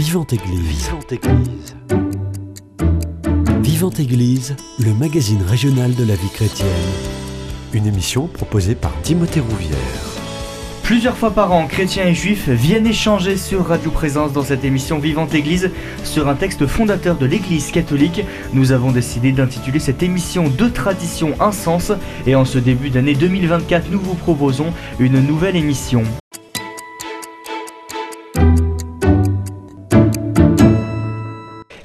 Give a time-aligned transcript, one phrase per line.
[0.00, 0.88] Vivante Église.
[0.88, 1.76] Vivante Église.
[3.62, 6.68] Vivante Église, le magazine régional de la vie chrétienne.
[7.74, 9.76] Une émission proposée par Timothée Rouvière.
[10.84, 14.98] Plusieurs fois par an, chrétiens et juifs viennent échanger sur Radio Présence dans cette émission
[14.98, 15.70] Vivante Église
[16.02, 18.24] sur un texte fondateur de l'Église catholique.
[18.54, 21.92] Nous avons décidé d'intituler cette émission De tradition un sens
[22.26, 26.04] et en ce début d'année 2024, nous vous proposons une nouvelle émission.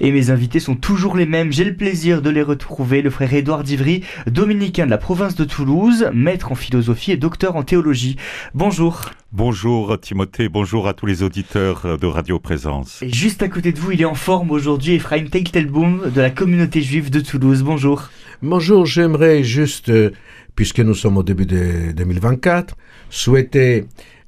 [0.05, 1.51] Et mes invités sont toujours les mêmes.
[1.51, 3.01] J'ai le plaisir de les retrouver.
[3.01, 7.55] Le frère Édouard Divry, dominicain de la province de Toulouse, maître en philosophie et docteur
[7.55, 8.15] en théologie.
[8.53, 9.01] Bonjour.
[9.31, 13.01] Bonjour Timothée, bonjour à tous les auditeurs de Radio Présence.
[13.01, 16.29] Et juste à côté de vous, il est en forme aujourd'hui, Ephraim Teitelbaum de la
[16.29, 17.63] communauté juive de Toulouse.
[17.63, 18.11] Bonjour.
[18.43, 20.11] Bonjour, j'aimerais juste, euh,
[20.55, 22.77] puisque nous sommes au début de 2024,
[23.09, 23.85] souhaiter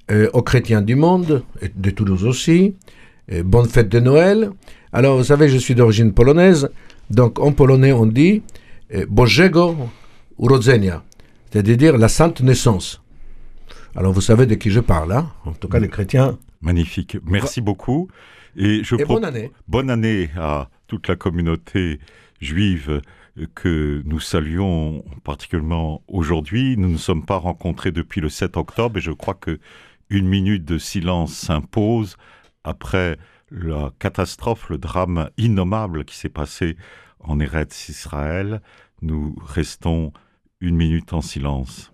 [0.09, 2.73] euh, aux chrétiens du monde, et de Toulouse aussi,
[3.31, 4.49] euh, bonne fête de Noël.
[4.97, 6.71] Alors, vous savez, je suis d'origine polonaise,
[7.11, 8.41] donc en polonais, on dit
[8.95, 9.77] euh, Bożego
[10.39, 11.03] Urodzenia,
[11.51, 12.99] c'est-à-dire la sainte naissance.
[13.95, 16.39] Alors, vous savez de qui je parle, hein en tout cas les chrétiens.
[16.61, 18.07] Magnifique, merci beaucoup.
[18.55, 19.51] Et, je bonne année.
[19.67, 21.99] Bonne année à toute la communauté
[22.41, 23.01] juive
[23.53, 26.75] que nous saluons particulièrement aujourd'hui.
[26.75, 29.59] Nous ne sommes pas rencontrés depuis le 7 octobre et je crois que
[30.09, 32.17] une minute de silence s'impose
[32.63, 33.19] après
[33.51, 36.77] la catastrophe, le drame innommable qui s'est passé
[37.19, 38.61] en Eretz Israël.
[39.01, 40.11] Nous restons
[40.59, 41.91] une minute en silence.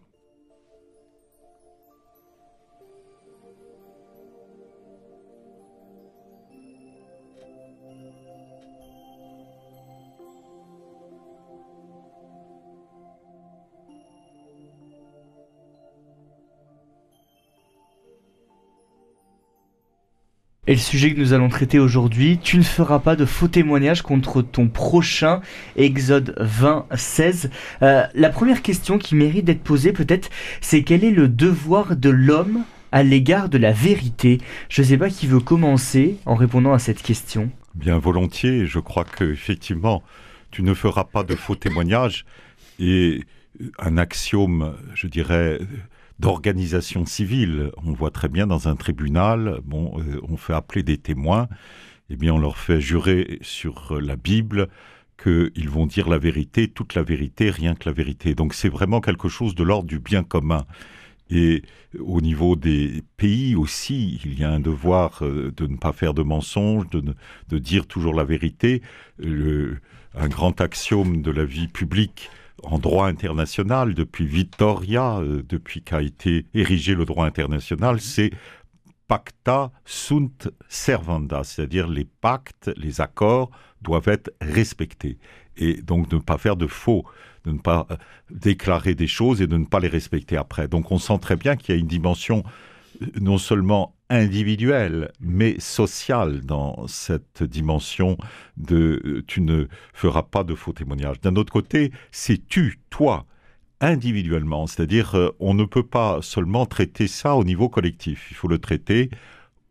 [20.66, 24.02] Et le sujet que nous allons traiter aujourd'hui, tu ne feras pas de faux témoignages
[24.02, 25.42] contre ton prochain,
[25.75, 27.50] Exode 20, 16.
[27.81, 30.29] Euh, la première question qui mérite d'être posée peut-être,
[30.62, 32.63] c'est quel est le devoir de l'homme
[32.94, 34.38] à l'égard de la vérité?
[34.69, 37.51] Je ne sais pas qui veut commencer en répondant à cette question.
[37.75, 40.01] Bien volontiers, je crois que effectivement,
[40.50, 42.24] tu ne feras pas de faux témoignages
[42.80, 43.19] et
[43.80, 45.59] un axiome, je dirais,
[46.23, 47.72] d'organisation civile.
[47.84, 51.50] On voit très bien dans un tribunal, bon, euh, on fait appeler des témoins,
[52.09, 54.69] eh bien on leur fait jurer sur la Bible
[55.22, 58.35] qu'ils vont dire la vérité, toute la vérité, rien que la vérité.
[58.35, 60.66] Donc c'est vraiment quelque chose de l'ordre du bien commun.
[61.29, 61.62] Et
[62.00, 66.13] au niveau des pays aussi, il y a un devoir euh, de ne pas faire
[66.13, 68.81] de mensonges, de dire toujours la vérité.
[69.19, 72.29] un grand axiome de la vie publique,
[72.63, 78.31] en droit international depuis Vittoria, euh, depuis qu'a été érigé le droit international, c'est
[79.07, 83.51] pacta sunt servanda, c'est-à-dire les pactes, les accords
[83.81, 85.18] doivent être respectés.
[85.57, 87.06] Et donc de ne pas faire de faux,
[87.46, 87.97] de ne pas euh,
[88.31, 90.68] déclarer des choses et de ne pas les respecter après.
[90.68, 92.44] Donc on sent très bien qu'il y a une dimension
[93.01, 98.18] euh, non seulement individuelle, mais sociale dans cette dimension
[98.57, 101.19] de euh, tu ne feras pas de faux témoignages.
[101.19, 103.25] D'un autre côté, c'est tu, toi,
[103.81, 108.47] individuellement, c'est-à-dire euh, on ne peut pas seulement traiter ça au niveau collectif, il faut
[108.47, 109.09] le traiter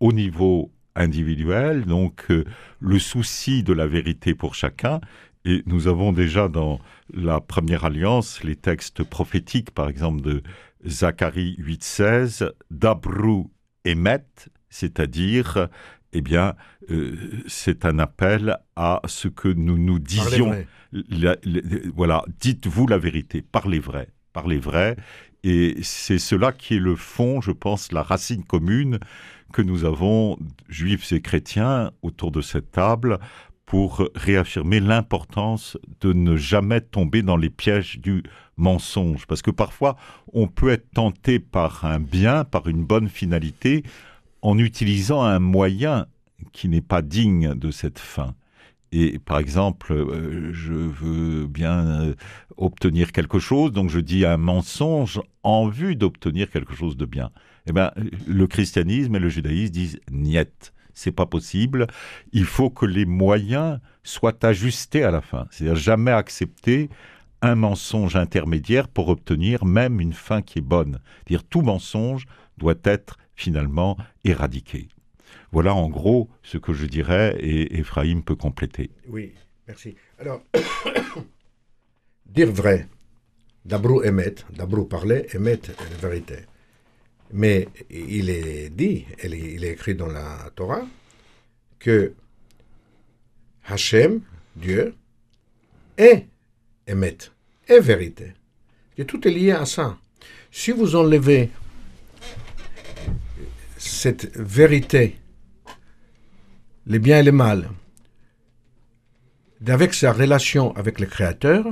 [0.00, 2.44] au niveau individuel, donc euh,
[2.80, 5.00] le souci de la vérité pour chacun.
[5.44, 6.80] Et nous avons déjà dans
[7.14, 10.42] la première alliance les textes prophétiques, par exemple de
[10.84, 13.44] Zacharie 8.16, Dabru
[13.84, 14.24] Emet,
[14.70, 15.68] c'est-à-dire,
[16.12, 16.54] eh bien,
[16.90, 17.16] euh,
[17.46, 20.54] c'est un appel à ce que nous nous disions.
[21.94, 24.96] voilà, dites-vous la vérité, parlez vrai, parlez vrai.
[25.44, 28.98] Et c'est cela qui est le fond, je pense, la racine commune
[29.52, 30.38] que nous avons,
[30.68, 33.18] juifs et chrétiens, autour de cette table,
[33.66, 38.22] pour réaffirmer l'importance de ne jamais tomber dans les pièges du
[38.56, 39.26] mensonge.
[39.26, 39.96] Parce que parfois,
[40.32, 43.82] on peut être tenté par un bien, par une bonne finalité,
[44.42, 46.06] en utilisant un moyen
[46.52, 48.34] qui n'est pas digne de cette fin.
[48.90, 52.14] Et par exemple, euh, je veux bien euh,
[52.58, 57.30] obtenir quelque chose, donc je dis un mensonge en vue d'obtenir quelque chose de bien.
[57.66, 57.90] Eh bien,
[58.26, 61.86] le christianisme et le judaïsme disent niet, c'est pas possible.
[62.32, 65.46] Il faut que les moyens soient ajustés à la fin.
[65.50, 66.88] C'est-à-dire jamais accepter
[67.42, 71.00] un mensonge intermédiaire pour obtenir même une fin qui est bonne.
[71.26, 72.26] Dire tout mensonge
[72.58, 74.88] doit être finalement éradiqué.
[75.50, 78.90] Voilà en gros ce que je dirais et Ephraim peut compléter.
[79.08, 79.34] Oui,
[79.66, 79.96] merci.
[80.18, 80.42] Alors,
[82.26, 82.88] dire vrai,
[83.64, 85.60] Dabrou émet, Dabrou parlait, émet
[85.90, 86.46] la vérité.
[87.32, 90.86] Mais il est dit, il est écrit dans la Torah,
[91.78, 92.12] que
[93.64, 94.20] Hachem,
[94.54, 94.94] Dieu,
[95.96, 96.26] est
[96.86, 97.18] Emet,
[97.66, 98.34] est vérité.
[98.98, 99.98] Et tout est lié à ça.
[100.50, 101.50] Si vous enlevez
[103.78, 105.16] cette vérité,
[106.86, 107.70] les biens et les mal,
[109.66, 111.64] avec sa relation avec le Créateur,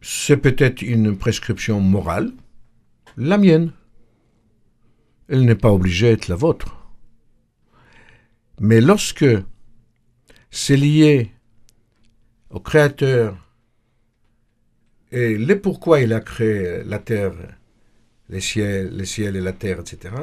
[0.00, 2.32] c'est peut-être une prescription morale,
[3.16, 3.72] la mienne.
[5.28, 6.76] Elle n'est pas obligée d'être la vôtre.
[8.60, 9.26] Mais lorsque
[10.50, 11.32] c'est lié
[12.50, 13.36] au Créateur
[15.10, 17.34] et le pourquoi il a créé la terre,
[18.28, 20.14] les ciels, les ciels et la terre, etc.,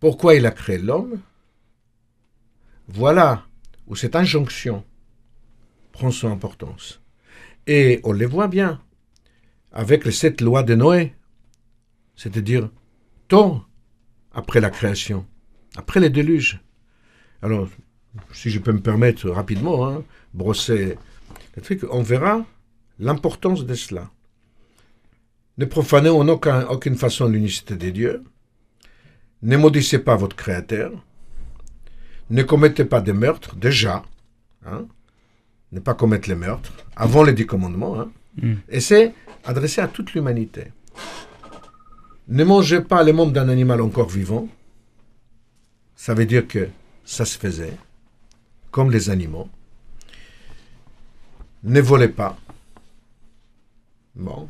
[0.00, 1.20] pourquoi il a créé l'homme,
[2.88, 3.44] voilà
[3.86, 4.84] où cette injonction
[5.92, 7.00] prend son importance.
[7.66, 8.80] Et on les voit bien
[9.72, 11.15] avec sept lois de Noé,
[12.16, 12.70] c'est-à-dire
[13.28, 13.62] tôt
[14.32, 15.26] après la création,
[15.76, 16.60] après les déluges.
[17.42, 17.68] Alors,
[18.32, 20.04] si je peux me permettre rapidement, hein,
[20.34, 20.98] brosser
[21.54, 22.44] le truc, on verra
[22.98, 24.10] l'importance de cela.
[25.58, 28.22] Ne profanez en aucune façon l'unicité des dieux.
[29.42, 30.92] Ne maudissez pas votre Créateur.
[32.28, 34.02] Ne commettez pas de meurtres, déjà.
[34.66, 34.86] Hein,
[35.72, 38.00] ne pas commettre les meurtres, avant les dix commandements.
[38.00, 38.10] Hein,
[38.42, 38.54] mm.
[38.68, 39.14] Et c'est
[39.44, 40.72] adressé à toute l'humanité.
[42.28, 44.48] Ne mangez pas les membres d'un animal encore vivant.
[45.94, 46.68] Ça veut dire que
[47.04, 47.76] ça se faisait,
[48.70, 49.48] comme les animaux.
[51.62, 52.36] Ne volez pas.
[54.14, 54.48] Bon.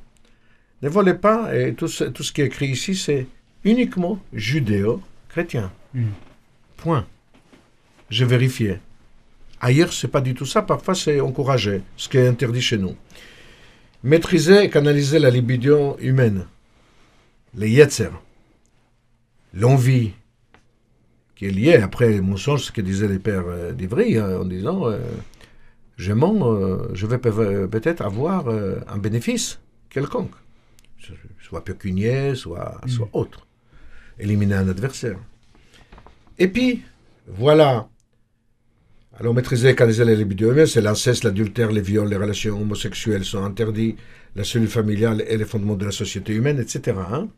[0.83, 3.27] Ne volez pas, et tout ce, tout ce qui est écrit ici, c'est
[3.65, 5.71] uniquement judéo-chrétien.
[5.95, 6.11] Hmm.
[6.77, 7.07] Point.
[8.11, 8.79] J'ai vérifié.
[9.61, 10.63] Ailleurs, c'est pas du tout ça.
[10.63, 12.95] Parfois, c'est encouragé, ce qui est interdit chez nous.
[14.03, 16.47] Maîtriser et canaliser la libido humaine,
[17.57, 18.11] les yetzer,
[19.55, 20.13] l'envie,
[21.35, 24.45] qui est liée, après le mensonge, ce que disaient les pères euh, d'Ivry, hein, en
[24.45, 24.99] disant euh,
[25.97, 29.59] je mens, euh, je vais peut-être avoir un bénéfice
[29.89, 30.35] quelconque,
[31.43, 32.89] soit pécunier, soit, mm.
[32.89, 33.47] soit autre
[34.19, 35.19] éliminer un adversaire.
[36.39, 36.83] Et puis,
[37.27, 37.89] voilà.
[39.19, 43.97] Alors, maîtriser canaliser les libido c'est l'inceste, l'adultère, les viols, les relations homosexuelles sont interdits,
[44.37, 46.97] la cellule familiale et les fondements de la société humaine, etc.
[47.11, 47.29] Hein.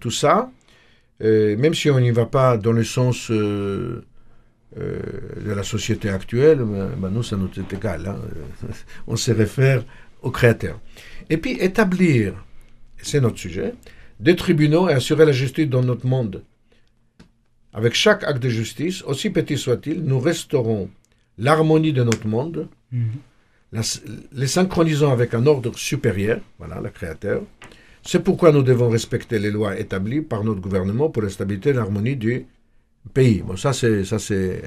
[0.00, 0.50] Tout ça,
[1.22, 4.04] euh, même si on n'y va pas dans le sens euh,
[4.78, 5.00] euh,
[5.44, 8.06] de la société actuelle, ben, nous, ça nous est égal.
[8.06, 8.18] Hein.
[9.06, 9.84] on se réfère
[10.22, 10.80] au Créateur.
[11.28, 12.34] Et puis, établir,
[12.98, 13.74] c'est notre sujet,
[14.18, 16.42] des tribunaux et assurer la justice dans notre monde.
[17.72, 20.90] Avec chaque acte de justice, aussi petit soit-il, nous restaurons
[21.38, 22.68] l'harmonie de notre monde,
[23.72, 27.42] les synchronisant avec un ordre supérieur, voilà, le Créateur.
[28.02, 31.72] C'est pourquoi nous devons respecter les lois établies par notre gouvernement pour la stabilité et
[31.74, 32.46] l'harmonie du
[33.14, 33.42] pays.
[33.42, 34.62] Bon, ça c'est, ça c'est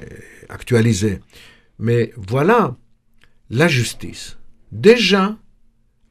[0.48, 1.20] actualisé.
[1.78, 2.76] Mais voilà
[3.50, 4.38] la justice.
[4.72, 5.36] Déjà,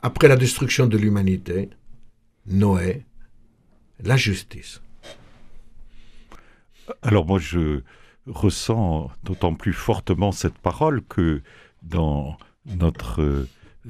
[0.01, 1.69] après la destruction de l'humanité,
[2.45, 3.05] Noé
[4.03, 4.81] la justice.
[7.01, 7.81] Alors moi, je
[8.27, 11.41] ressens d'autant plus fortement cette parole que
[11.83, 13.47] dans notre euh,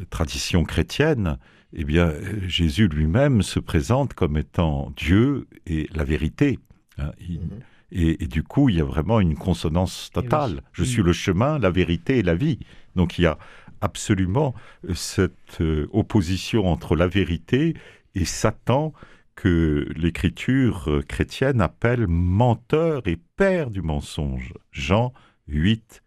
[0.10, 1.38] tradition chrétienne,
[1.74, 2.14] eh bien,
[2.48, 6.60] Jésus lui-même se présente comme étant Dieu et la vérité.
[6.98, 7.12] Hein.
[7.20, 7.60] Mhm.
[7.92, 10.62] et, du coup, il y a vraiment une consonance totale.
[10.72, 12.60] Je suis le chemin, la vérité et la vie.
[12.96, 13.38] Donc il y a
[13.82, 14.56] absolument
[14.94, 17.76] cette euh, opposition entre la vérité
[18.16, 18.94] et Satan
[19.36, 24.54] que l'écriture euh, chrétienne appelle menteur et père du mensonge.
[24.72, 25.14] Jean
[25.48, 26.02] 8,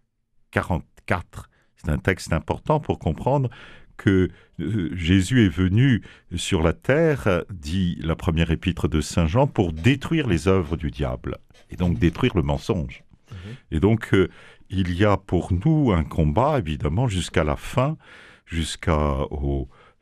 [0.52, 1.50] 44.
[1.86, 3.48] C'est un texte important pour comprendre
[3.96, 4.28] que
[4.60, 6.02] euh, Jésus est venu
[6.34, 10.90] sur la terre, dit la première épître de Saint Jean, pour détruire les œuvres du
[10.90, 11.38] diable,
[11.70, 13.04] et donc détruire le mensonge.
[13.30, 13.36] Mhm.
[13.70, 14.28] Et donc, euh,
[14.68, 17.96] il y a pour nous un combat, évidemment, jusqu'à la fin,
[18.46, 19.26] jusqu'à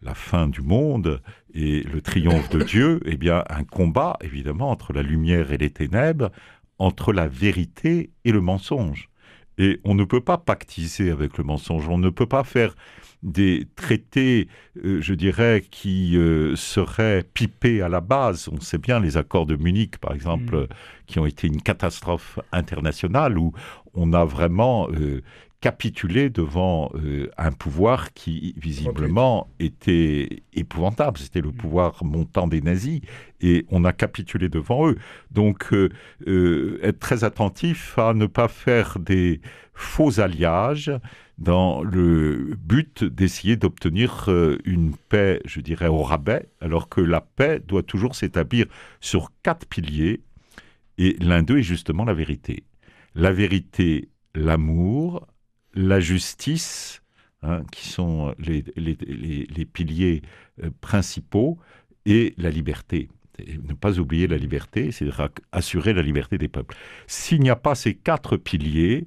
[0.01, 1.21] la fin du monde
[1.53, 5.71] et le triomphe de Dieu, eh bien, un combat, évidemment, entre la lumière et les
[5.71, 6.31] ténèbres,
[6.79, 9.11] entre la vérité et le mensonge.
[9.59, 12.75] Et on ne peut pas pactiser avec le mensonge, on ne peut pas faire
[13.23, 14.49] des traités,
[14.85, 18.49] euh, je dirais, qui euh, seraient pipés à la base.
[18.53, 20.69] On sait bien les accords de Munich, par exemple, mm.
[21.07, 23.53] qui ont été une catastrophe internationale, où
[23.95, 25.23] on a vraiment euh,
[25.65, 31.17] capituler devant euh, un pouvoir qui visiblement était épouvantable.
[31.17, 31.57] C'était le mm.
[31.57, 33.01] pouvoir montant des nazis
[33.41, 34.99] et on a capitulé devant eux.
[35.31, 35.89] Donc euh,
[36.27, 39.41] euh, être très attentif à ne pas faire des
[39.73, 40.93] faux alliages
[41.39, 44.29] dans le but d'essayer d'obtenir
[44.67, 48.67] une paix, je dirais, au rabais, alors que la paix doit toujours s'établir
[49.01, 50.21] sur quatre piliers
[50.99, 52.65] et l'un d'eux est justement la vérité.
[53.15, 55.27] la vérité, l'amour,
[55.75, 57.03] la justice,
[57.43, 60.23] hein, qui sont les, les, piliers
[60.63, 61.59] euh, principaux,
[62.07, 63.09] et la liberté.
[63.39, 65.09] ne pas oublier la liberté, c'est
[65.53, 66.77] assurer la liberté des peuples.
[67.07, 69.05] S'il n'y a pas ces quatre piliers,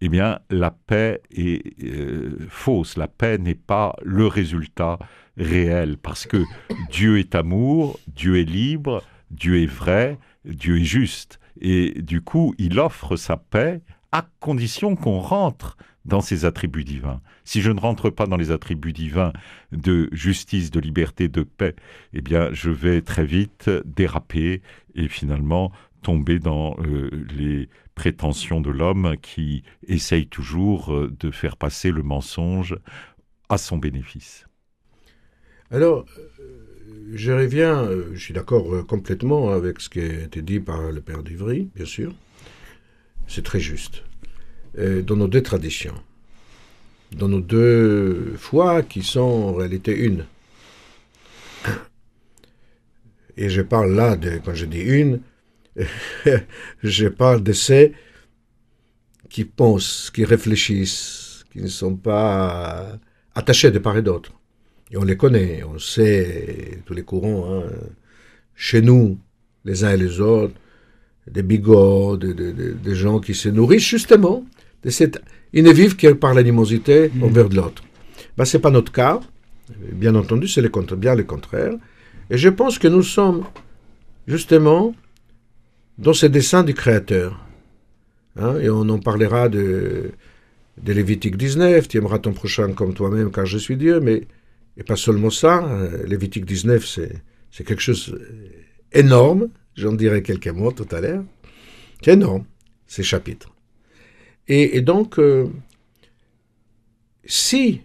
[0.00, 2.96] eh bien, la paix est euh, fausse.
[2.96, 4.98] La paix n'est pas le résultat
[5.36, 6.44] réel, parce que
[6.90, 11.40] Dieu est amour, Dieu est libre, Dieu est vrai, Dieu est juste.
[11.60, 13.80] Et du coup, il offre sa paix
[14.12, 15.76] à condition qu'on rentre
[16.08, 17.20] dans ses attributs divins.
[17.44, 19.32] Si je ne rentre pas dans les attributs divins
[19.70, 21.76] de justice, de liberté, de paix,
[22.12, 24.62] eh bien, je vais très vite déraper
[24.94, 25.70] et finalement
[26.02, 32.02] tomber dans euh, les prétentions de l'homme qui essaye toujours euh, de faire passer le
[32.02, 32.76] mensonge
[33.48, 34.46] à son bénéfice.
[35.70, 36.06] Alors,
[36.40, 41.00] euh, je reviens, je suis d'accord complètement avec ce qui a été dit par le
[41.00, 42.12] Père d'Ivry, bien sûr.
[43.26, 44.04] C'est très juste.
[44.78, 45.94] Dans nos deux traditions,
[47.12, 50.24] dans nos deux foi qui sont en réalité une.
[53.36, 55.20] Et je parle là, de, quand je dis une,
[56.82, 57.92] je parle de ceux
[59.28, 62.98] qui pensent, qui réfléchissent, qui ne sont pas
[63.34, 64.32] attachés de part et d'autre.
[64.90, 67.60] Et on les connaît, on sait tous les courants.
[67.60, 67.70] Hein.
[68.54, 69.18] Chez nous,
[69.64, 70.54] les uns et les autres,
[71.30, 74.44] des bigots, des gens qui se nourrissent justement
[74.84, 77.22] ils ne vivent que par l'animosité mmh.
[77.24, 77.82] envers l'autre.
[78.36, 79.20] Ben, Ce n'est pas notre cas.
[79.92, 81.74] Bien entendu, c'est le bien le contraire.
[82.30, 83.44] Et je pense que nous sommes
[84.26, 84.94] justement
[85.98, 87.44] dans ce dessin du Créateur.
[88.36, 90.12] Hein, et on en parlera de,
[90.82, 94.22] de Lévitique 19, tu aimeras ton prochain comme toi-même car je suis Dieu, mais
[94.76, 96.86] et pas seulement ça, euh, Lévitique 19
[97.50, 98.16] c'est quelque chose
[98.92, 101.24] énorme, j'en dirai quelques mots tout à l'heure,
[102.02, 102.44] c'est énorme,
[102.86, 103.50] ces chapitres.
[104.48, 105.46] Et, donc, euh,
[107.26, 107.82] si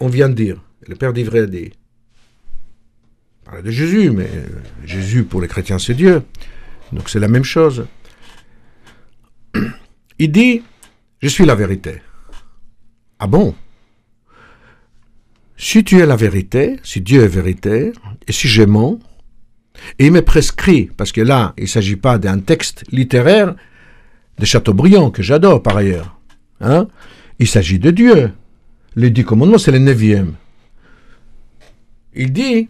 [0.00, 1.72] on vient de dire, le Père d'Ivray a dit,
[3.44, 4.28] parle de Jésus, mais
[4.84, 6.22] Jésus pour les chrétiens c'est Dieu,
[6.92, 7.86] donc c'est la même chose.
[10.18, 10.62] Il dit,
[11.22, 12.02] je suis la vérité.
[13.20, 13.54] Ah bon?
[15.56, 17.92] Si tu es la vérité, si Dieu est vérité,
[18.26, 18.98] et si je mens,
[19.98, 23.54] et il me prescrit, parce que là, il ne s'agit pas d'un texte littéraire,
[24.38, 26.18] de Chateaubriand, que j'adore par ailleurs.
[26.60, 26.88] Hein
[27.38, 28.32] Il s'agit de Dieu.
[28.96, 30.34] Les dix commandements, c'est le neuvième.
[32.14, 32.68] Il dit,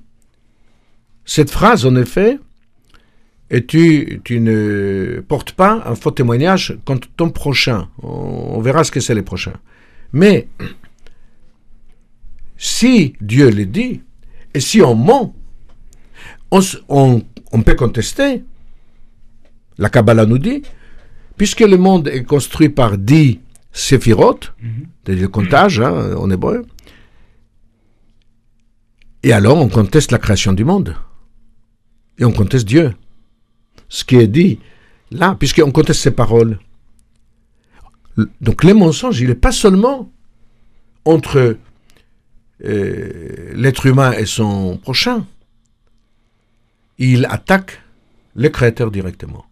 [1.25, 2.39] cette phrase, en effet,
[3.51, 7.89] et tu, tu ne portes pas un faux témoignage contre ton prochain?
[8.03, 9.53] On, verra ce que c'est les prochains.
[10.13, 10.49] Mais,
[12.57, 14.01] si Dieu le dit,
[14.55, 15.35] et si on ment,
[16.51, 18.45] on, on peut contester.
[19.77, 20.63] La Kabbalah nous dit,
[21.37, 23.41] puisque le monde est construit par dix
[23.73, 24.87] séphirotes, mhm.
[25.05, 26.65] c'est-à-dire le comptage hein, en hébreu,
[29.25, 30.95] et alors on conteste la création du monde.
[32.19, 32.95] Et on conteste Dieu.
[33.89, 34.61] Ce qui est dit
[35.11, 36.59] là, puisqu'on conteste ses paroles.
[38.41, 40.13] Donc le mensonge, il n'est pas seulement
[41.05, 41.57] entre
[42.65, 45.27] euh, l'être humain et son prochain.
[46.99, 47.81] Il attaque
[48.37, 49.47] le Créateur directement.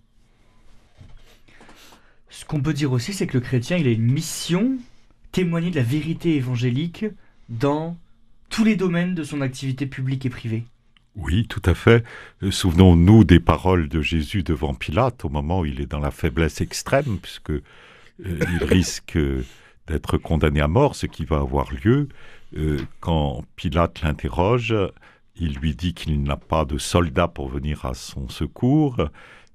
[2.53, 4.77] Qu'on peut dire aussi, c'est que le chrétien, il a une mission,
[5.33, 7.07] témoigner de la vérité évangélique
[7.49, 7.97] dans
[8.51, 10.65] tous les domaines de son activité publique et privée.
[11.17, 12.05] Oui, tout à fait.
[12.43, 16.11] Euh, souvenons-nous des paroles de Jésus devant Pilate au moment où il est dans la
[16.11, 17.63] faiblesse extrême, puisque euh,
[18.21, 19.19] il risque
[19.87, 22.11] d'être condamné à mort, ce qui va avoir lieu.
[22.59, 24.75] Euh, quand Pilate l'interroge,
[25.37, 29.09] il lui dit qu'il n'a pas de soldats pour venir à son secours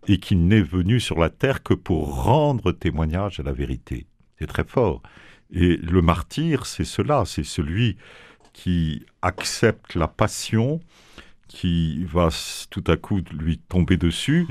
[0.08, 4.08] et qu'il n'est venu sur la terre que pour rendre témoignage à la vérité.
[4.40, 5.04] C'est très fort.
[5.52, 7.98] Et le martyr, c'est cela, c'est celui
[8.54, 10.80] qui accepte la passion
[11.48, 12.30] qui va
[12.70, 14.48] tout à coup lui tomber dessus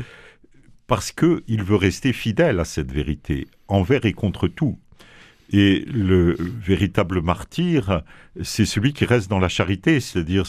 [0.87, 4.79] parce qu'il veut rester fidèle à cette vérité, envers et contre tout.
[5.51, 8.03] Et le véritable martyr,
[8.43, 10.45] c'est celui qui reste dans la charité, c'est-à-dire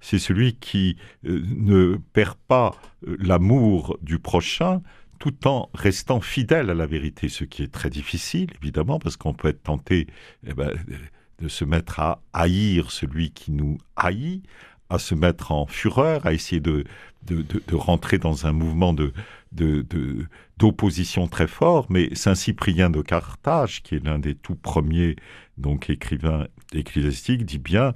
[0.00, 2.74] c'est celui qui euh, ne perd pas
[3.06, 4.82] euh, l'amour du prochain
[5.18, 9.32] tout en restant fidèle à la vérité, ce qui est très difficile, évidemment, parce qu'on
[9.32, 10.06] peut être tenté
[10.46, 10.72] eh ben,
[11.40, 14.42] de se mettre à haïr celui qui nous haït,
[14.90, 16.84] à se mettre en fureur, à essayer de,
[17.26, 19.12] de, de, rentrer dans un mouvement de,
[19.56, 25.16] d'opposition très fort, mais Saint Cyprien de Carthage, qui est l'un des tout premiers
[25.58, 27.92] donc écrivains ecclésiastiques, dit bien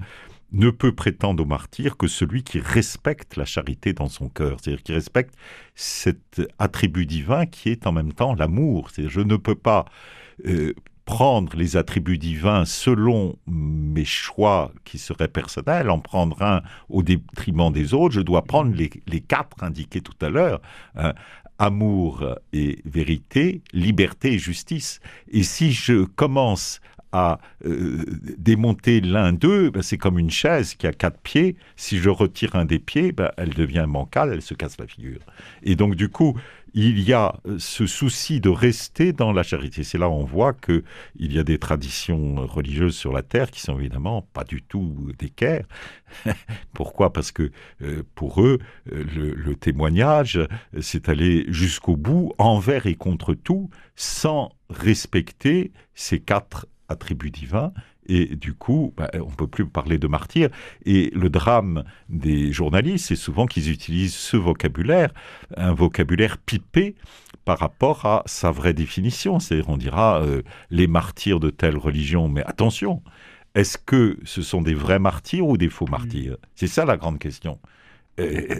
[0.52, 4.82] ne peut prétendre au martyr que celui qui respecte la charité dans son cœur, c'est-à-dire
[4.82, 5.34] qui respecte
[5.74, 8.90] cet attribut divin qui est en même temps l'amour.
[8.96, 9.84] Je ne peux pas
[10.46, 10.74] euh,
[11.04, 17.72] prendre les attributs divins selon mes choix qui seraient personnels, en prendre un au détriment
[17.72, 20.60] des autres, je dois prendre les, quatre indiqués tout à l'heure.
[20.94, 21.14] Hein.
[21.60, 25.00] Amour et vérité, liberté et justice.
[25.30, 26.80] Et si je commence
[27.12, 28.04] à euh,
[28.38, 31.56] démonter l'un d'eux, ben, c'est comme une chaise qui a quatre pieds.
[31.76, 35.20] Si je retire un des pieds, ben, elle devient bancale, elle se casse la figure.
[35.62, 36.38] Et donc du coup,
[36.74, 39.84] il y a euh, ce souci de rester dans la charité.
[39.84, 40.82] C'est là où on voit qu'il
[41.18, 45.66] y a des traditions religieuses sur la terre qui sont évidemment pas du tout d'équerre.
[46.72, 47.12] Pourquoi?
[47.12, 47.50] Parce que
[47.82, 48.58] euh, pour eux,
[48.92, 50.40] euh, le, témoignage,
[50.80, 57.72] c'est aller jusqu'au bout, envers et contre tout, sans respecter ces quatre attributs divins
[58.10, 60.48] et du coup, bah, on ne peut plus parler de martyr.
[60.84, 65.14] Et le drame des journalistes, c'est souvent qu'ils utilisent ce vocabulaire,
[65.56, 66.96] un vocabulaire pipé
[67.44, 69.38] par rapport à sa vraie définition.
[69.38, 73.00] C'est-à-dire, on dira euh, les martyrs de telle religion, mais attention,
[73.54, 75.90] est-ce que ce sont des vrais martyrs ou des faux mm.
[75.90, 76.36] martyrs?
[76.56, 77.60] C'est ça la grande question.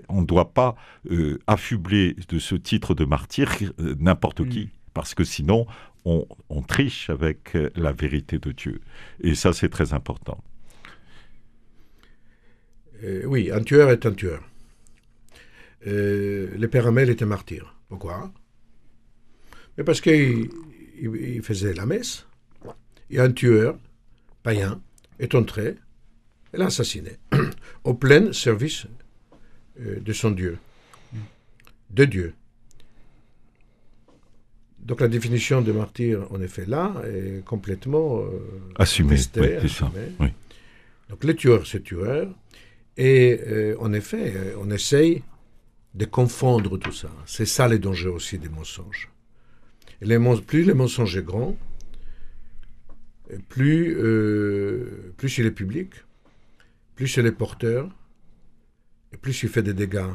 [0.09, 0.76] on ne doit pas
[1.11, 4.71] euh, affubler de ce titre de martyr euh, n'importe qui, mm.
[4.95, 5.66] parce que sinon,
[6.04, 8.80] on, triche avec euh, la vérité de Dieu.
[9.23, 10.42] Et ça, c'est très important.
[13.02, 14.42] Euh, oui, un tueur est un tueur.
[15.87, 17.75] Euh, le père Amel était martyr.
[17.88, 18.33] Pourquoi?
[19.85, 20.50] Parce qu'il
[21.42, 22.26] faisait la messe.
[23.09, 23.78] Et un tueur,
[24.42, 24.80] païen,
[25.19, 25.76] est entré
[26.52, 27.12] et l'a assassiné
[27.85, 28.87] au plein service
[29.78, 30.59] de son Dieu,
[31.90, 32.35] de Dieu.
[34.90, 38.40] Donc la définition de martyr, en effet, là, est complètement euh,
[38.75, 39.14] assumée.
[41.09, 42.28] Donc les tueurs, c'est tueurs.
[42.97, 45.23] Et euh, en effet, euh, on essaye
[45.94, 47.09] de confondre tout ça.
[47.25, 49.09] C'est ça les dangers aussi des mensonges.
[50.00, 51.56] les plus le mensonge est grand,
[53.49, 53.95] plus,
[55.17, 55.91] plus il est public,
[56.97, 57.88] plus il est porteur,
[59.12, 60.15] et plus il fait des dégâts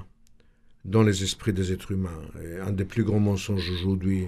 [0.84, 2.21] dans les esprits des êtres humains.
[2.43, 4.28] Et un des plus grands mensonges aujourd'hui,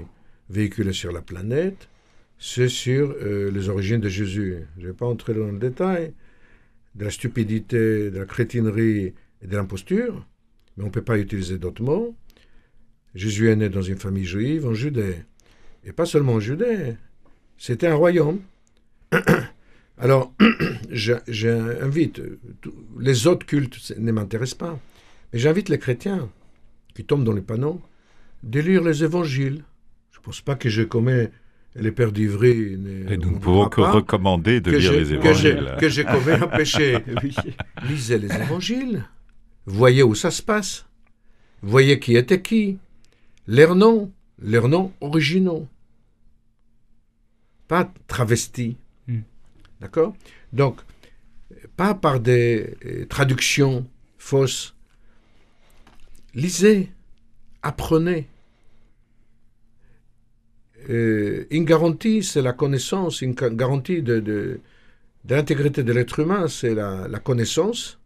[0.50, 1.90] véhiculé sur la planète,
[2.40, 4.58] c'est sur euh, les origines de Jésus.
[4.78, 6.14] Je ne vais pas entrer dans le détail
[6.96, 10.26] de la stupidité, de la crétinerie et de l'imposture,
[10.76, 12.16] mais on ne peut pas utiliser d'autres mots.
[13.16, 15.16] Jésus est né dans une famille juive en Judée.
[15.86, 16.96] Et pas seulement en Judée,
[17.58, 18.40] c'était un royaume.
[19.98, 20.34] Alors,
[20.90, 22.22] j'invite,
[23.00, 24.80] les autres cultes ne m'intéressent pas,
[25.34, 26.30] mais j'invite les chrétiens
[26.94, 27.82] qui tombent dans les panneaux
[28.44, 29.64] de lire les évangiles
[30.28, 31.32] pense pas que je commets
[31.74, 32.74] les pères d'Ivry.
[33.10, 35.78] Et nous ne pouvons que recommander de lire les évangiles.
[35.80, 36.98] Que j'ai commis un péché.
[37.88, 39.06] Lisez les évangiles.
[39.66, 40.86] Voyez où ça se passe.
[41.62, 42.78] Voyez qui était qui.
[43.48, 44.12] Leurs noms.
[44.42, 45.66] Leurs noms originaux.
[47.70, 48.76] Pas travestis.
[49.08, 49.22] Hmm.
[49.80, 50.14] D'accord?
[50.52, 50.82] Donc,
[51.78, 53.88] pas par des euh, traductions
[54.18, 54.76] fausses.
[56.34, 56.92] Lisez.
[57.62, 58.28] Apprenez.
[60.90, 64.60] Euh, une garantie, c'est la connaissance, une garantie de, de,
[65.28, 68.00] l'intégrité de l'être humain, c'est la, connaissance,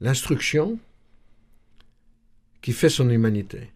[0.00, 0.78] l'instruction
[2.62, 3.70] qui fait son humanité.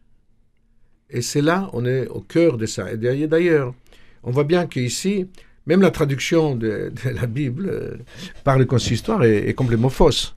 [1.11, 2.91] Et c'est là, on est au cœur de ça.
[2.91, 3.75] Et d'ailleurs,
[4.23, 5.29] on voit bien qu'ici,
[5.67, 7.97] même la traduction de, la Bible euh,
[8.45, 10.35] par le consistoire est, complètement fausse.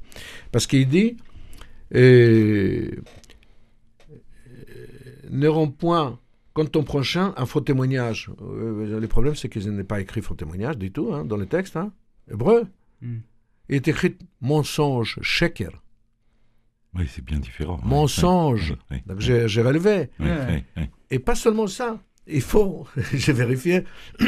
[0.52, 1.16] Parce qu'il dit
[1.96, 2.92] euh,
[5.30, 6.20] ne rend point
[6.58, 8.32] quand ton prochain un faux témoignage.
[8.42, 11.46] Euh, le problème, c'est qu'il n'est pas écrit faux témoignage du tout hein, dans le
[11.46, 11.94] texte hein,
[12.32, 12.66] hébreu.
[13.00, 13.20] Hmm.
[13.70, 15.84] Il est écrit mensonge, sheker.
[16.96, 17.80] Oui, c'est bien différent.
[17.84, 18.76] Mensonge.
[19.06, 20.10] Donc j'ai relevé.
[21.12, 22.02] Et pas seulement ça.
[22.26, 23.84] Il faut, j'ai vérifié,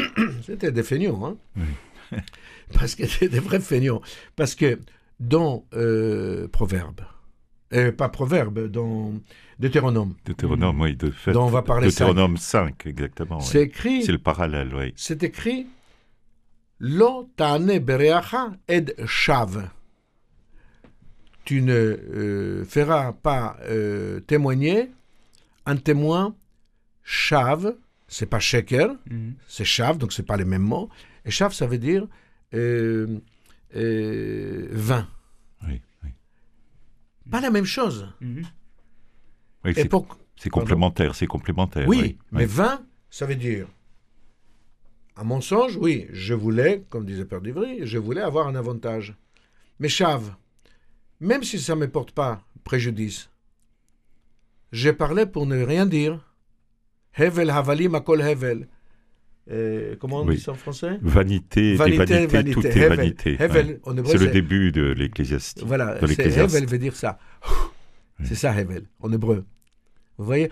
[0.46, 1.36] c'était des feignants.
[1.58, 2.16] Hein.
[2.72, 4.02] Parce que c'était des vrais feignants.
[4.36, 4.78] Parce que
[5.18, 7.00] dans euh, Proverbe,
[7.70, 9.12] et pas Proverbe, dans
[9.58, 10.14] Deutéronome.
[10.24, 11.32] Deutéronome, oui, de fait.
[11.32, 13.40] Dont on va parler Deutéronome 5, exactement.
[13.40, 14.02] C'est écrit.
[14.02, 14.92] C'est le parallèle, oui.
[14.96, 15.66] C'est écrit
[16.80, 19.68] Lo tane bereacha ed shav.
[21.44, 24.90] Tu ne euh, feras pas euh, témoigner
[25.66, 26.34] un témoin
[27.04, 27.74] shav,
[28.08, 29.34] c'est pas sheker, mhm.
[29.46, 30.88] c'est shav, donc c'est pas les mêmes mots.
[31.24, 32.06] Et shav, ça veut dire
[32.54, 33.18] euh,
[33.74, 35.06] vin.
[37.30, 37.38] Oui, oui.
[37.38, 38.08] Pas la même chose.
[38.20, 38.42] Mhm.
[39.64, 39.72] Oui,
[40.36, 41.86] c'est complémentaire, c'est complémentaire.
[41.86, 43.66] Oui, mais 20, ça veut dire,
[45.16, 49.14] un mensonge, oui, je voulais, comme disait Père d'Ivry, je voulais avoir un avantage.
[49.78, 50.34] Meshav,
[51.20, 53.30] même si ça ne me porte pas préjudice,
[54.72, 56.26] j'ai parlé pour ne rien dire.
[57.12, 58.68] Hevel havalim akol hevel.
[59.50, 60.36] Euh, comment on Oui.
[60.36, 60.98] dit ça en français?
[61.02, 62.52] Vanité, Vanité, des vanités, vanité.
[62.54, 62.96] tout est Hevel.
[62.96, 63.36] vanité.
[63.40, 64.02] Hevel, ouais.
[64.06, 65.64] C'est le début de l'ecclésiastique.
[65.66, 65.96] Voilà.
[66.02, 67.18] Hevel veut dire ça.
[68.22, 69.44] C'est ça, Hevel, en hébreu.
[70.18, 70.50] Vous voyez?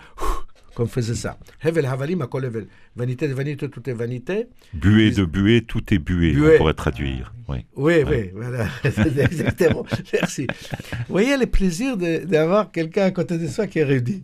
[0.75, 1.37] Comme faisait ça.
[1.63, 2.67] Hevel havalim akol hevel.
[2.95, 4.47] Vanité de vanité, tout est vanité.
[4.73, 6.53] Buée de buée, tout est buée, Buée.
[6.55, 7.33] on pourrait traduire.
[7.47, 7.65] Oui.
[7.75, 9.85] Oui, oui, voilà, exactement.
[10.13, 10.47] Merci.
[10.91, 14.23] Vous voyez le plaisir d'avoir quelqu'un à côté de soi qui est.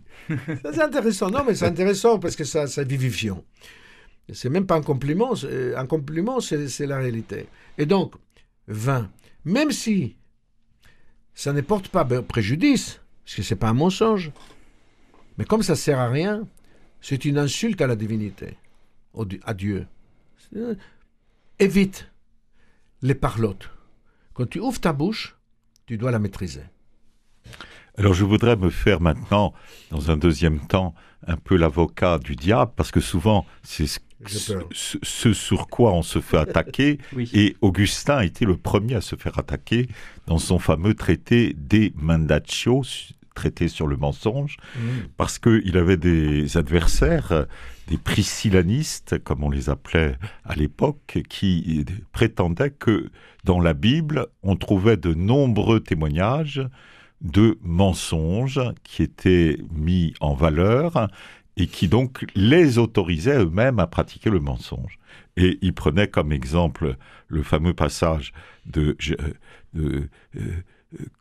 [0.62, 1.30] Ça, c'est intéressant.
[1.30, 3.42] Non, mais c'est intéressant parce que ça, c'est vivifiant.
[4.32, 5.34] C'est même pas un compliment.
[5.36, 7.46] c'est- Un compliment, c'est la réalité.
[7.78, 8.14] Et donc,
[8.68, 9.10] 20.
[9.44, 10.16] Même si
[11.34, 14.32] ça ne porte pas ben, préjudice, parce que c'est pas un mensonge,
[15.38, 16.46] mais comme ça sert à rien,
[17.00, 18.56] c'est une insulte à la divinité,
[19.44, 19.86] à Dieu.
[20.38, 20.76] C'est-
[21.58, 22.10] Évite
[23.02, 23.70] les parlottes.
[24.34, 25.36] Quand tu ouvres ta bouche,
[25.86, 26.64] tu dois la maîtriser.
[27.96, 29.54] Alors je voudrais me faire maintenant,
[29.90, 30.94] dans un deuxième temps,
[31.26, 34.00] un peu l'avocat du diable, parce que souvent, c'est ce.
[34.72, 36.98] Ce- ce sur quoi on se fait attaquer.
[37.14, 37.30] Oui.
[37.34, 39.88] Et Augustin a été le premier à se faire attaquer
[40.26, 42.82] dans son fameux traité des Mendacio,
[43.34, 44.56] traité sur le mensonge,
[45.18, 47.46] parce qu'il avait des adversaires,
[47.88, 53.10] des priscillanistes, comme on les appelait à l'époque, qui prétendaient que
[53.44, 56.66] dans la Bible, on trouvait de nombreux témoignages
[57.20, 61.08] de mensonges qui étaient mis en valeur
[61.56, 64.98] et qui donc les autorisaient eux-mêmes à pratiquer le mensonge.
[65.36, 66.96] Et il prenait comme exemple
[67.28, 68.32] le fameux passage
[68.66, 69.34] de, de-
[69.74, 70.62] de- euh,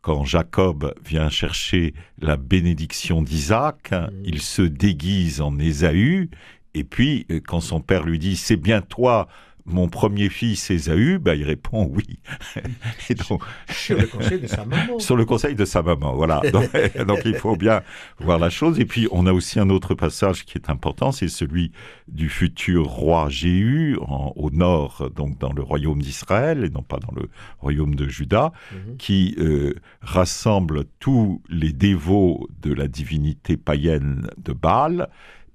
[0.01, 6.29] quand Jacob vient chercher la bénédiction d'Isaac, hein, il se déguise en Ésaü,
[6.73, 9.27] et puis euh, quand son père lui dit c'est bien toi
[9.67, 12.19] mon premier fils Ésaü, ben, il répond oui.
[13.09, 14.99] et donc, Sur le conseil de sa maman.
[14.99, 16.41] sur le conseil de sa maman, voilà.
[16.51, 16.69] Donc,
[17.07, 17.81] donc, il faut bien
[18.19, 18.79] voir la chose.
[18.79, 21.71] Et puis on a aussi un autre passage qui est important, c'est celui
[22.07, 26.97] du futur roi Jéhu en- au nord, donc dans le royaume d'Israël et non pas
[26.97, 28.97] dans le royaume de Juda, Mhm.
[28.97, 35.09] qui euh, rassemble tous les dévots de la divinité païenne de Baal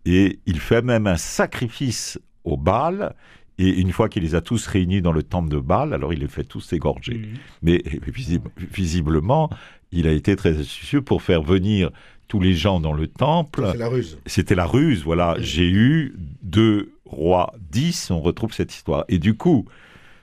[0.05, 3.15] et il fait même un sacrifice au Baal.
[3.63, 6.21] Et une fois qu'il les a tous réunis dans le temple de Baal, alors il
[6.21, 7.15] les fait tous égorger.
[7.19, 7.27] Mhm.
[7.63, 8.41] Mais visi-
[8.73, 9.51] visiblement,
[9.93, 11.91] il a été très astucieux pour faire venir
[12.27, 13.69] tous les gens dans le temple.
[13.73, 14.19] C'est la ruse.
[14.25, 15.37] C'était la ruse, voilà.
[15.41, 19.05] J'ai eu deux rois dix, on retrouve cette histoire.
[19.09, 19.67] Et du coup,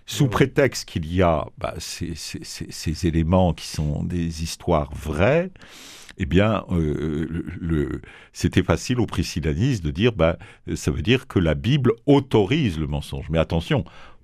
[0.08, 4.92] sous prétexte qu'il y a bah, ces, ces- ces- ces éléments qui sont des histoires
[4.96, 5.52] vraies,
[6.18, 7.28] eh bien, euh,
[7.60, 8.02] le-
[8.34, 10.40] c'était facile aux priscillanistes de dire, bah,
[10.76, 13.30] ça veut dire que la Bible autorise le mensonge.
[13.30, 13.84] Mais attention,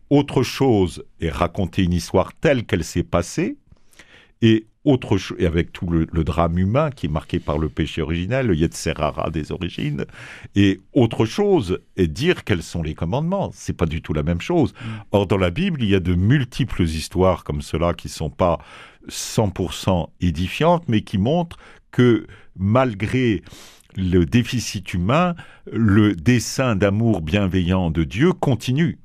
[0.10, 3.58] autre chose est raconter une histoire telle qu'elle s'est passée,
[4.41, 7.69] et autre chose, et avec tout le, le drame humain qui est marqué par le
[7.69, 10.06] péché originel, le Yetzerara des origines,
[10.56, 13.52] et autre chose est dire quels sont les commandements.
[13.54, 14.74] C'est pas du tout la même chose.
[15.12, 18.60] Or, dans la Bible, il y a de multiples histoires comme cela qui sont pas
[19.10, 21.58] 100% édifiantes, mais qui montrent
[21.91, 22.26] que
[22.58, 23.41] malgré
[23.96, 25.36] le déficit humain,
[25.72, 28.98] le dessein d'amour bienveillant de Dieu continue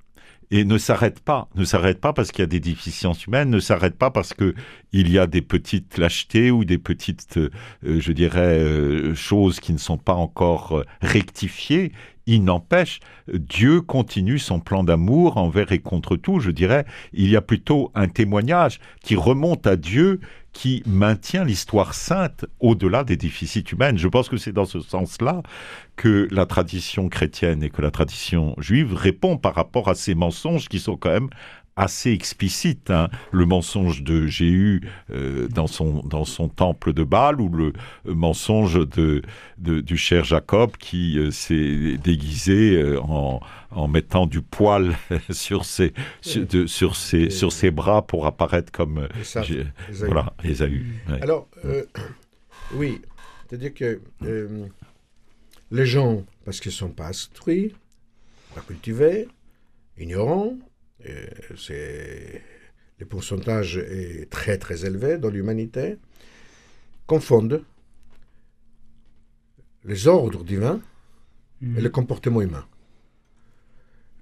[0.50, 3.60] et ne s'arrête pas, ne s'arrête pas parce qu'il y a des déficiences humaines, ne
[3.60, 4.54] s'arrête pas parce que
[4.92, 7.50] il y a des petites lâchetés ou des petites, euh,
[7.86, 11.92] euh, je dirais, euh, choses qui ne sont pas encore rectifiées.
[12.26, 13.00] Il n'empêche,
[13.32, 16.40] Dieu continue son plan d'amour envers et contre tout.
[16.40, 16.84] Je dirais,
[17.14, 20.20] il y a plutôt un témoignage qui remonte à Dieu,
[20.58, 23.94] qui maintient l'histoire sainte au-delà des déficits humains.
[23.94, 25.44] Je pense que c'est dans ce sens-là
[25.94, 30.68] que la tradition chrétienne et que la tradition juive répond par rapport à ces mensonges
[30.68, 31.28] qui sont quand même
[31.78, 32.90] assez explicites.
[32.90, 33.08] hein.
[33.32, 37.72] Le mensonge de Jéhu euh, dans, son, dans son temple de Baal ou le
[38.04, 39.22] mensonge de,
[39.58, 44.96] de- du cher Jacob qui euh, s'est déguisé euh, en, en mettant du poil
[45.30, 49.08] sur ses, sur, de- sur ses, sur ses bras pour apparaître comme...
[49.22, 50.06] ça, Ésaü.
[50.06, 50.32] voilà,
[51.08, 51.22] ouais.
[51.22, 51.48] Alors,
[52.74, 53.00] oui,
[53.48, 54.00] c'est-à-dire que
[55.70, 57.74] les gens, parce qu'ils ne sont pas instruits,
[58.54, 59.28] pas cultivés,
[59.98, 60.54] ignorants,
[61.04, 62.40] le
[63.08, 65.96] pourcentage est très très élevé dans l'humanité,
[67.06, 67.62] confondent
[69.84, 70.80] les ordres divins
[71.62, 72.66] et le comportement humain.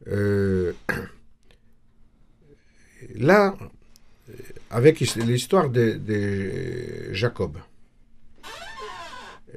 [0.08, 0.72] Euh,
[3.14, 3.56] là,
[4.30, 4.32] euh,
[4.70, 7.58] avec his- l'histoire de, de Jacob,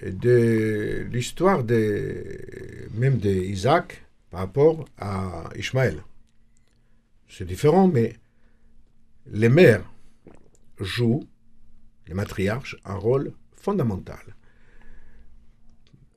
[0.02, 6.02] de l'histoire de, même d'Isaac par rapport à Ishmaël.
[7.30, 8.16] C'est différent, mais
[9.28, 9.86] les mères
[10.80, 11.28] jouent,
[12.08, 14.36] les matriarches, un rôle fondamental.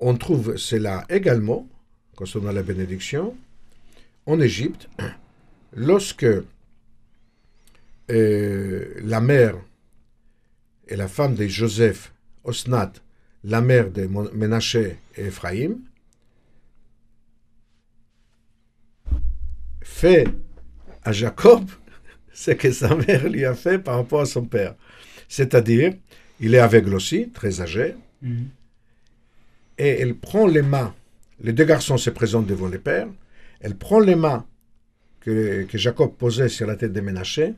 [0.00, 1.68] On trouve cela également,
[2.16, 3.36] concernant la bénédiction,
[4.26, 4.88] en Égypte,
[5.74, 6.26] lorsque
[8.10, 9.56] euh, la mère
[10.88, 12.12] et la femme de Joseph,
[12.44, 12.94] Osnat,
[13.44, 15.80] la mère de Ménaché et Ephraïm,
[19.82, 20.26] fait
[21.04, 21.64] à Jacob
[22.32, 24.74] ce que sa mère lui a fait par rapport à son père.
[25.28, 25.94] C'est-à-dire,
[26.40, 28.48] il est aveugle aussi, très âgé, Mhm.
[29.78, 30.94] et elle prend les mains.
[31.42, 33.08] Les deux garçons se présentent devant le père.
[33.60, 34.46] Elle prend les mains
[35.20, 37.54] que, que Jacob posait sur la tête de Ménaché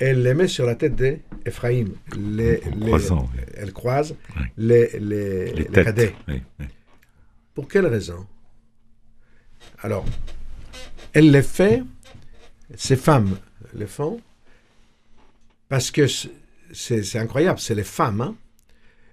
[0.00, 1.94] et elle les met sur la tête d'Ephraïm.
[2.16, 3.42] Les, les- croisant, oui.
[3.56, 4.42] Elle croise Oui.
[4.58, 5.84] les, les, Les les têtes.
[5.84, 6.14] cadets.
[6.28, 6.42] oui.
[7.54, 8.26] Pour quelle raison?
[9.82, 10.04] Alors,
[11.12, 11.82] elle les fait,
[12.76, 13.38] ces femmes
[13.74, 14.20] le font,
[15.68, 16.06] parce que
[16.72, 18.36] c'est- incroyable, c'est les femmes, hein.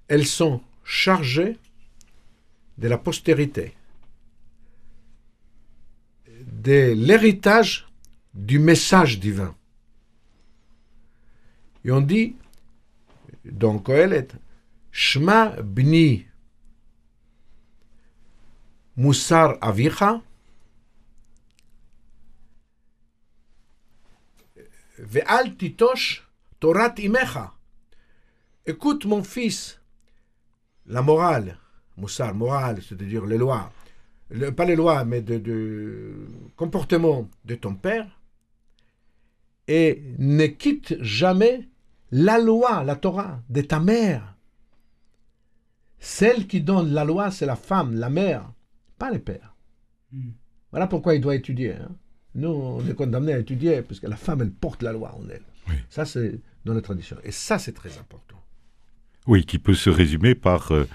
[0.08, 1.58] elles sont chargées
[2.78, 3.74] de la postérité,
[6.46, 7.88] de l'héritage
[8.34, 9.56] du message divin.
[11.84, 12.36] Et on dit,
[13.46, 14.28] dans Kohelet,
[14.92, 16.26] Shma bni
[18.96, 20.22] Moussar Avicha,
[25.00, 26.28] Ve'al titosh
[26.60, 27.54] Torat imecha.
[28.66, 29.80] Écoute mon fils,
[30.88, 31.58] la morale,
[31.98, 33.72] Moussar, morale, c'est-à-dire les lois,
[34.30, 38.20] le- pas les lois, mais de, de comportement de ton père,
[39.68, 41.68] et ne quitte jamais
[42.12, 44.36] la loi, la Torah, de ta mère.
[46.00, 48.52] Celle qui donne la loi, c'est la femme, la mère,
[48.98, 49.56] pas le père.
[50.12, 50.30] Mm.
[50.72, 51.74] Voilà pourquoi il doit étudier.
[51.74, 51.96] hein.
[52.38, 55.28] Nous, on est condamnés à étudier parce que la femme, elle porte la loi en
[55.30, 55.42] elle.
[55.70, 55.76] Oui.
[55.90, 57.18] Ça, c'est dans la tradition.
[57.24, 58.36] Et ça, c'est très important.
[59.26, 60.88] Oui, qui peut se résumer par euh,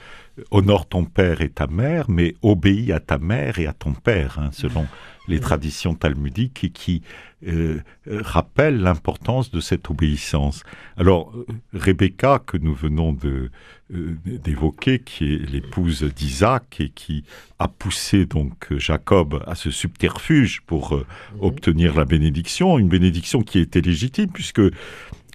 [0.51, 4.39] honore ton père et ta mère, mais obéis à ta mère et à ton père,
[4.39, 4.87] hein, selon
[5.29, 7.03] les traditions talmudiques, et qui
[7.47, 10.65] euh, euh, rappellent l'importance de cette obéissance.
[10.97, 13.51] Alors, euh, Rebecca, que nous venons de,
[13.93, 17.25] euh, d'évoquer, qui est l'épouse d'Isaac et qui
[17.59, 21.07] a poussé donc Jacob à ce subterfuge pour euh,
[21.41, 24.63] obtenir la bénédiction, une bénédiction qui était légitime, puisque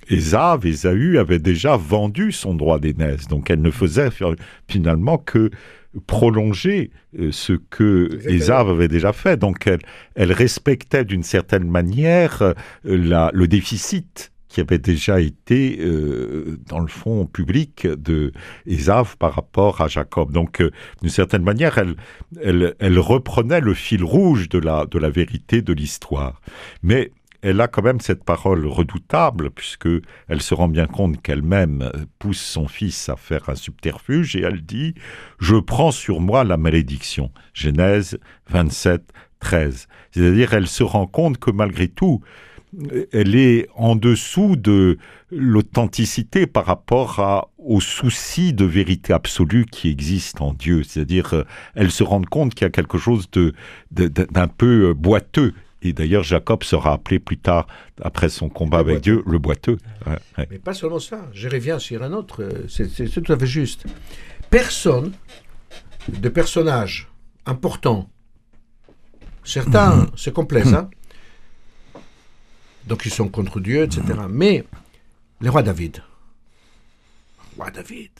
[0.09, 4.23] Ésaü avait déjà vendu son droit d'aînesse, donc elle ne faisait fi-
[4.67, 5.49] finalement que
[6.05, 8.71] prolonger euh, ce que Exactement.
[8.73, 9.37] Avait déjà fait.
[9.37, 9.79] Donc elle,
[10.15, 16.79] elle respectait d'une certaine manière euh, la- le déficit qui avait déjà été euh, dans
[16.79, 18.31] le fond public de
[19.19, 20.31] par rapport à Jacob.
[20.31, 21.95] Donc euh, d'une certaine manière, elle,
[22.41, 26.41] elle, elle reprenait le fil rouge de la, de la vérité de l'histoire.
[26.81, 29.89] Mais elle a quand même cette parole redoutable, puisque
[30.27, 34.61] elle se rend bien compte qu'elle-même pousse son fils à faire un subterfuge, et elle
[34.61, 34.95] dit
[35.39, 37.31] Je prends sur moi la malédiction.
[37.53, 38.17] Genèse
[38.49, 39.87] 27, 13.
[40.11, 42.21] C'est-à-dire, elle se rend compte que malgré tout,
[43.11, 44.97] elle est en dessous de
[45.31, 50.83] l'authenticité par rapport au souci de vérité absolue qui existe en Dieu.
[50.83, 51.45] C'est-à-dire,
[51.75, 53.53] elle se rend compte qu'il y a quelque chose de,
[53.91, 55.53] d'un peu boiteux.
[55.83, 57.67] Et d'ailleurs, Jacob sera appelé plus tard,
[58.01, 59.77] après son combat Le avec Dieu, le boiteux.
[60.07, 60.47] Ouais, ouais.
[60.49, 61.27] Mais pas seulement ça.
[61.33, 62.41] Je reviens sur un autre.
[62.43, 63.85] euh, C'est tout à fait juste.
[64.49, 65.11] Personne
[66.09, 67.07] de personnages
[67.45, 68.09] importants.
[69.43, 70.73] Certains se complaisent.
[70.73, 70.89] hein.
[72.87, 74.01] Donc ils sont contre Dieu, etc.
[74.29, 74.65] Mais
[75.41, 76.01] le roi David.
[77.51, 78.11] Le roi David.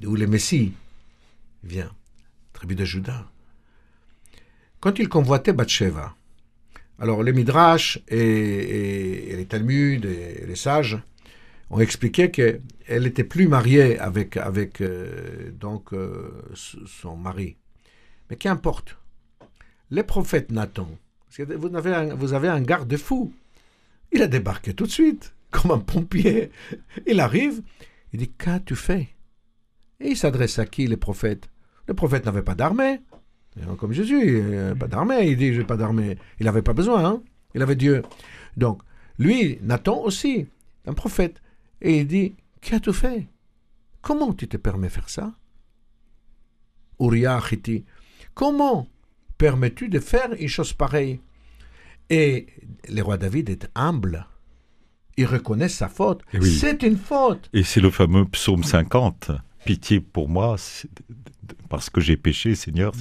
[0.00, 0.72] D'où le Messie
[1.62, 1.90] vient.
[2.52, 3.26] Tribu de Juda.
[4.80, 6.14] Quand il convoitait Bathsheba,
[6.98, 10.98] alors les Midrash et, les Talmuds et les sages
[11.68, 17.56] ont expliqué qu'elle n'était plus mariée avec, avec euh, donc, euh, son mari.
[18.28, 18.96] Mais qu'importe.
[19.90, 20.88] Les prophètes Nathan,
[21.36, 23.32] vous avez un, vous avez un garde-fou,
[24.12, 26.50] il a débarqué tout de suite, comme un pompier.
[27.06, 27.62] Il arrive,
[28.12, 29.08] il dit Qu'as-tu fait?
[30.00, 31.48] Et il s'adresse à qui, les prophètes?
[31.88, 33.00] Les prophètes n'avaient pas d'armée.
[33.78, 34.42] Comme Jésus,
[34.78, 35.28] pas d'armée.
[35.28, 36.18] Il dit J'ai pas d'armée.
[36.38, 37.22] Il n'avait pas besoin, hein
[37.54, 38.02] il avait Dieu.
[38.56, 38.82] Donc,
[39.18, 40.46] lui, Nathan aussi,
[40.86, 41.42] un prophète.
[41.80, 43.26] Et il dit Qu'as-tu fait?
[44.02, 45.32] Comment tu te permets faire ça?
[47.00, 47.84] Uriah Hiti,
[48.34, 48.86] comment
[49.38, 51.20] permets-tu de faire une chose pareille?
[52.10, 52.46] Et
[52.88, 54.26] le roi David est humble.
[55.16, 56.22] Il reconnaît sa faute.
[56.34, 56.58] Oui.
[56.58, 57.48] C'est une faute.
[57.52, 59.30] Et c'est le fameux psaume 50.
[59.64, 60.56] Pitié pour moi,
[61.68, 62.92] parce que j'ai péché, Seigneur.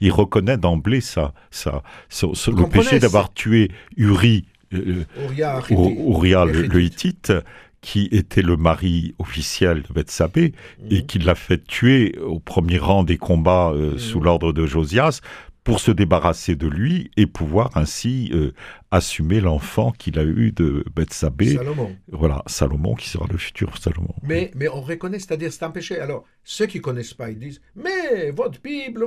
[0.00, 7.32] Il reconnaît d'emblée ça, ça, le péché d'avoir tué Uri, Uriah le, Hittite,
[7.80, 10.54] qui était le mari officiel de Bethsabée
[10.90, 11.06] et mhm.
[11.06, 13.98] qui l'a fait tuer au premier rang des combats mhm.
[13.98, 15.20] sous l'ordre de Josias
[15.64, 18.52] pour se débarrasser de lui et pouvoir ainsi euh,
[18.90, 21.56] assumer l'enfant qu'il a eu de Bethsabée.
[21.56, 21.96] Salomon.
[22.12, 24.14] Voilà, Salomon qui sera le futur Salomon.
[24.22, 25.98] Mais, mais on reconnaît, c'est-à-dire c'est un péché.
[25.98, 29.06] Alors, ceux qui ne connaissent pas, ils disent, mais votre Bible,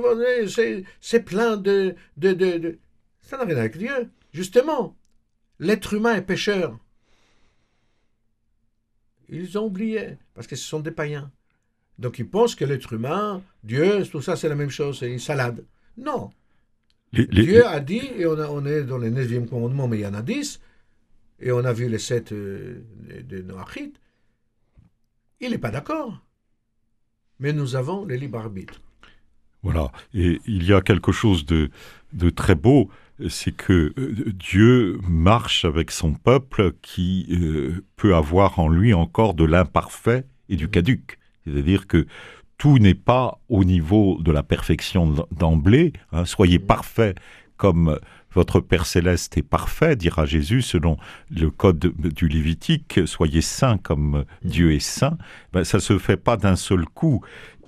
[1.00, 2.78] c'est plein de, de, de, de...
[3.22, 4.10] Ça n'a rien avec Dieu.
[4.32, 4.96] Justement,
[5.60, 6.76] l'être humain est pécheur.
[9.28, 11.30] Ils ont oublié, parce que ce sont des païens.
[11.98, 15.18] Donc ils pensent que l'être humain, Dieu, tout ça, c'est la même chose, c'est une
[15.18, 15.64] salade.
[15.96, 16.30] Non,
[17.12, 20.14] Dieu a dit, et on, on est dans le 9e commandement, mais il y en
[20.14, 20.60] a 10,
[21.40, 22.82] et on a vu les 7 euh,
[23.22, 23.94] de Noachit,
[25.40, 26.20] il n'est pas d'accord.
[27.40, 28.80] Mais nous avons le libre arbitre.
[29.62, 31.70] Voilà, et il y a quelque chose de,
[32.12, 32.90] de très beau,
[33.28, 39.34] c'est que euh, Dieu marche avec son peuple qui euh, peut avoir en lui encore
[39.34, 41.18] de l'imparfait et du caduc.
[41.44, 42.06] C'est-à-dire que
[42.58, 45.92] tout n'est pas au niveau de la perfection d'emblée.
[46.12, 46.24] Hein.
[46.24, 47.14] Soyez parfait
[47.56, 47.98] comme
[48.32, 50.96] votre Père céleste est parfait, dira Jésus selon
[51.30, 53.00] le code du Lévitique.
[53.06, 55.16] Soyez saints comme Dieu est saint.
[55.52, 57.22] Ben, ça se fait pas d'un seul coup.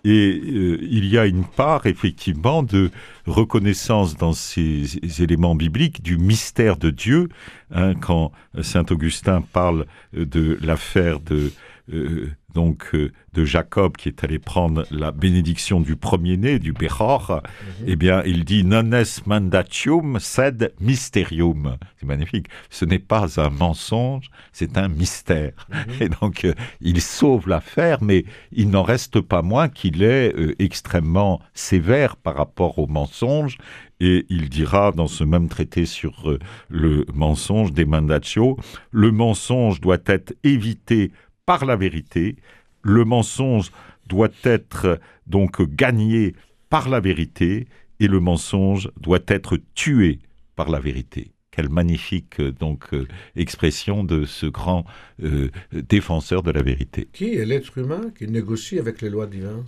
[0.05, 2.91] Et euh, il y a une part effectivement de
[3.27, 7.29] reconnaissance dans ces éléments bibliques du mystère de Dieu.
[7.71, 11.53] Hein, quand saint Augustin parle de l'affaire de
[11.93, 17.41] euh, donc euh, de Jacob qui est allé prendre la bénédiction du premier-né, du Bechor,
[17.43, 17.85] mhm.
[17.87, 21.77] eh bien, il dit non est mandatium sed mysterium.
[21.99, 22.47] C'est magnifique.
[22.71, 25.53] Ce n'est pas un mensonge, c'est un mystère.
[25.71, 25.95] Mhm.
[26.01, 31.41] Et donc, euh, il sauve l'affaire, mais il n'en reste pas moins qu'il est extrêmement
[31.55, 33.59] sévère par rapport au mensonge.
[34.01, 38.57] Et il dira dans ce même traité sur le mensonge des mandatio,
[38.93, 41.13] le mensonge doit être évité
[41.51, 42.37] par la vérité.
[42.83, 43.73] Le mensonge
[44.07, 46.37] doit être donc gagné
[46.69, 47.67] par la vérité
[47.99, 50.21] et le mensonge doit être tué
[50.55, 51.33] par la vérité.
[51.51, 54.85] Quelle magnifique donc euh, expression de ce grand
[55.25, 57.09] euh, défenseur de la vérité.
[57.13, 59.65] Qui est l'être humain qui négocie avec les lois divines?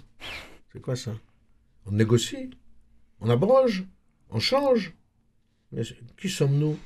[0.73, 1.15] C'est quoi ça?
[1.87, 2.51] On négocie,
[3.21, 3.83] on abroge,
[4.31, 4.93] on change?
[5.73, 5.83] Mais
[6.17, 6.79] qui sommes-nous?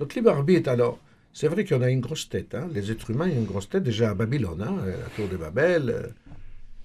[0.00, 0.98] Notre libre arbitre alors
[1.32, 2.54] c'est vrai qu'on a une grosse tête.
[2.54, 2.68] Hein.
[2.72, 5.90] Les êtres humains ont une grosse tête déjà à Babylone, hein, la tour de Babel.
[5.90, 6.08] Euh.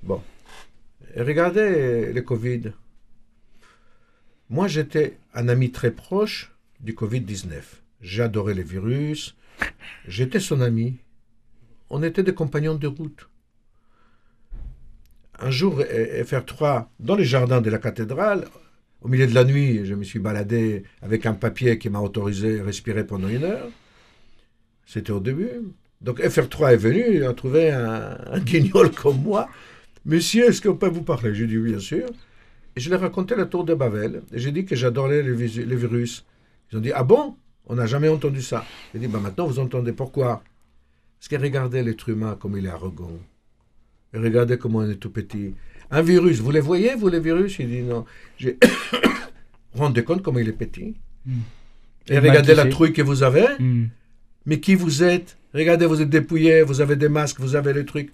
[0.03, 0.21] Bon.
[1.15, 2.71] regardez le Covid.
[4.49, 7.61] Moi, j'étais un ami très proche du Covid-19.
[8.01, 9.35] J'adorais les virus.
[10.07, 10.97] J'étais son ami.
[11.89, 13.29] On était des compagnons de route.
[15.39, 18.45] Un jour, FR3, dans les jardins de la cathédrale,
[19.01, 22.61] au milieu de la nuit, je me suis baladé avec un papier qui m'a autorisé
[22.61, 23.69] à respirer pendant une heure.
[24.87, 25.49] C'était au début.
[26.01, 29.49] Donc FR3 est venu, il a trouvé un, guignol comme moi.
[30.05, 31.35] Monsieur, est-ce qu'on peut vous parler?
[31.35, 32.07] J'ai dit bien sûr.
[32.75, 34.21] Et je lui ai raconté la tour de Babel.
[34.31, 36.25] Et j'ai dit que j'adorais les, virus.
[36.71, 37.35] Ils ont dit Ah bon?
[37.65, 38.63] On n'a jamais entendu ça.
[38.93, 40.41] J'ai dit bah, Maintenant, vous entendez pourquoi?
[41.19, 43.11] Parce que regardez l'être humain comme il est arrogant.
[44.13, 45.53] Et regardez comment il est tout petit.
[45.91, 47.59] Un virus, vous les voyez, vous, les virus?
[47.59, 48.05] Il dit Non.
[48.37, 48.57] J'ai.
[49.73, 50.95] Rendez compte comment il est petit?
[51.25, 51.41] Hmm.
[52.07, 53.47] Et, regardez la trouille que vous avez?
[53.59, 53.87] Hmm
[54.47, 55.37] mais qui vous êtes?
[55.53, 58.11] Regardez, vous êtes dépouillés, vous avez des masques, vous avez les trucs.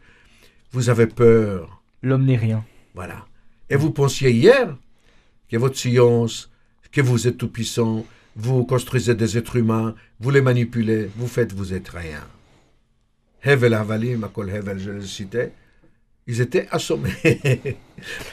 [0.72, 1.84] Vous avez peur.
[2.02, 2.66] L'homme n'est rien.
[2.96, 3.26] Voilà.
[3.70, 4.76] Et vous pensiez hier
[5.50, 6.52] que votre science,
[6.92, 11.74] que vous êtes tout-puissant, vous construisez des êtres humains, vous les manipulez, vous faites, vous
[11.74, 12.24] êtes rien.
[13.44, 15.52] Hevel Havalim, Akol Hevel, je le citais,
[16.26, 17.14] ils étaient assommés.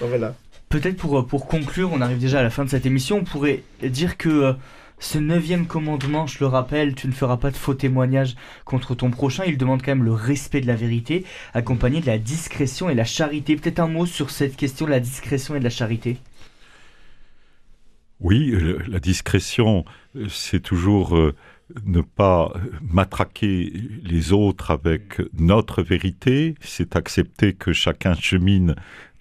[0.00, 0.34] voilà.
[0.70, 3.62] Peut-être pour, pour conclure, on arrive déjà à la fin de cette émission, on pourrait
[3.82, 4.52] dire que euh,
[5.00, 9.10] ce neuvième commandement, je le rappelle, tu ne feras pas de faux témoignages contre ton
[9.10, 9.44] prochain.
[9.46, 13.04] Il demande quand même le respect de la vérité, accompagné de la discrétion et la
[13.04, 13.56] charité.
[13.56, 16.18] Peut-être un mot sur cette question de la discrétion et de la charité?
[18.20, 18.54] Oui,
[18.86, 19.86] la discrétion,
[20.28, 21.34] c'est toujours euh,
[21.86, 23.72] ne pas matraquer
[24.04, 28.74] les autres avec notre vérité, c'est accepter que chacun chemine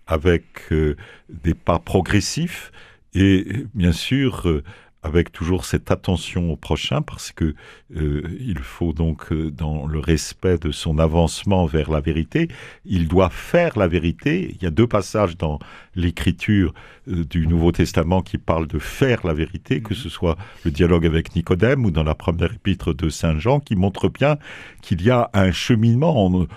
[0.07, 0.43] avec
[0.73, 0.97] euh,
[1.29, 2.73] des pas progressifs
[3.13, 4.63] et bien sûr euh,
[5.01, 7.55] avec toujours cette attention au prochain, parce que
[7.95, 12.49] euh, il faut donc, euh, dans le respect de son avancement vers la vérité,
[12.85, 14.53] il doit faire la vérité.
[14.55, 15.57] Il y a deux passages dans
[15.95, 16.73] l'écriture
[17.07, 21.05] euh, du Nouveau Testament qui parlent de faire la vérité, que ce soit le dialogue
[21.05, 24.37] avec Nicodème ou dans la première épître de Saint Jean, qui montre bien
[24.81, 26.27] qu'il y a un cheminement.
[26.27, 26.47] On,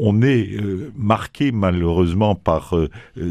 [0.00, 0.56] on est
[0.96, 2.74] marqué malheureusement par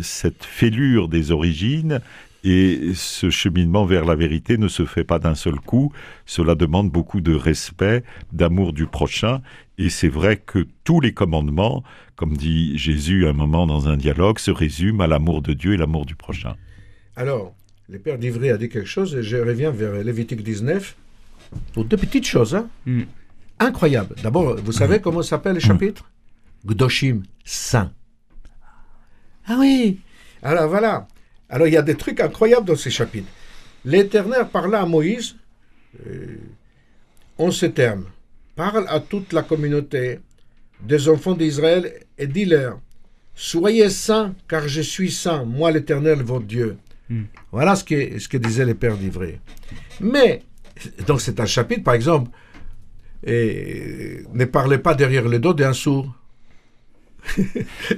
[0.01, 2.01] cette fêlure des origines
[2.49, 5.91] Et ce cheminement vers la vérité ne se fait pas d'un seul coup.
[6.25, 9.41] Cela demande beaucoup de respect, d'amour du prochain.
[9.77, 11.83] Et c'est vrai que tous les commandements,
[12.15, 15.77] comme dit Jésus un moment dans un dialogue, se résument à l'amour de Dieu et
[15.77, 16.55] l'amour du prochain.
[17.17, 17.53] Alors,
[17.89, 20.95] le père d'Ivry a dit quelque chose et je reviens vers Lévitique 19
[21.73, 22.55] pour deux petites choses.
[22.55, 22.69] Hein.
[22.85, 23.01] Mm.
[23.59, 24.15] Incroyable.
[24.23, 26.09] D'abord, vous savez comment s'appelle le chapitre?
[26.65, 27.91] Gdoshim, saint.
[29.47, 29.99] Ah oui.
[30.41, 31.09] Alors voilà.
[31.49, 33.29] Alors il y a des trucs incroyables dans ces chapitres.
[33.85, 35.35] L'Éternel parla à Moïse
[36.05, 36.37] euh,
[37.37, 38.05] en ces termes.
[38.55, 40.19] Parle à toute la communauté
[40.81, 42.79] des enfants d'Israël et dis-leur,
[43.39, 46.75] Soyez saints, car je suis saint, moi l'Éternel, votre Dieu.
[47.07, 47.25] Hmm.
[47.51, 49.37] Voilà ce que, ce que disait les pères d'Ivry.
[50.01, 50.41] Mais,
[51.05, 52.31] donc c'est un chapitre, par exemple,
[53.23, 56.11] et ne parlez pas derrière le dos d'un sourd.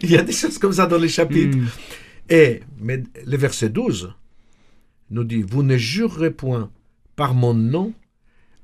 [0.02, 1.58] Il y a des choses comme ça dans les chapitres.
[1.58, 1.68] Mm.
[2.30, 4.14] Et mais le verset 12
[5.10, 6.72] nous dit Vous ne jurerez point
[7.16, 7.94] par mon nom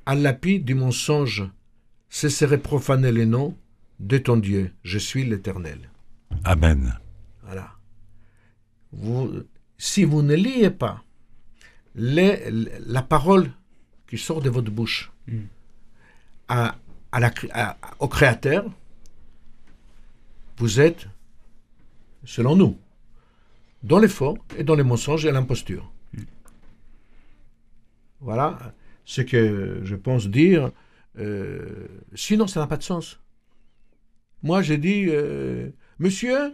[0.05, 1.43] à l'appui du mensonge,
[2.09, 3.57] ce serait profaner le nom
[3.99, 4.71] de ton Dieu.
[4.83, 5.79] Je suis l'Éternel.
[6.43, 6.97] Amen.
[7.43, 7.71] Voilà.
[8.91, 9.31] Vous,
[9.77, 11.03] si vous ne liez pas
[11.95, 12.43] les-
[12.85, 13.51] la parole
[14.07, 15.39] qui sort de votre bouche Mm.
[16.49, 16.75] à,
[17.11, 18.69] à la cré- à- au Créateur,
[20.57, 21.07] vous êtes,
[22.23, 22.77] selon nous,
[23.85, 25.91] dans les faux et dans les mensonges et l'imposture.
[28.19, 28.57] Voilà
[29.05, 30.71] ce que je pense dire.
[31.17, 33.19] Euh, sinon, ça n'a pas de sens.
[34.41, 35.69] Moi, j'ai dit, euh,
[35.99, 36.53] monsieur,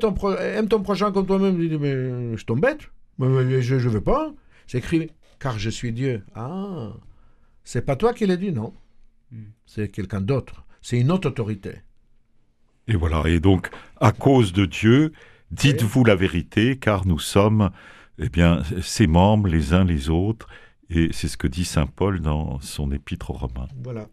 [0.00, 1.60] ton, pro- aime ton prochain comme toi-même.
[1.62, 2.80] Il dit, mais je t'embête.
[3.18, 3.24] Je
[3.74, 4.32] ne veux pas.
[4.66, 6.24] C'est écrit, car je suis Dieu.
[6.34, 6.92] Ah,
[7.62, 8.74] c'est pas toi qui l'as dit, non.
[9.64, 10.64] C'est quelqu'un d'autre.
[10.82, 11.72] C'est une autre autorité.
[12.88, 13.22] Et voilà.
[13.28, 13.70] Et donc,
[14.00, 15.12] à cause de Dieu,
[15.50, 17.70] dites-vous la vérité, car nous sommes,
[18.18, 20.48] eh bien, ses membres les uns les autres.
[20.88, 23.68] Et c'est ce que dit saint Paul dans son épître aux Romains.
[23.82, 24.08] Voilà.